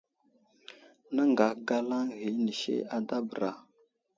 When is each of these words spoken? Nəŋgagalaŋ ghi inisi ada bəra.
Nəŋgagalaŋ 1.13 2.05
ghi 2.19 2.29
inisi 2.37 2.75
ada 2.95 3.17
bəra. 3.27 3.51